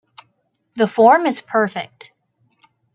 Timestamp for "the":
0.77-0.87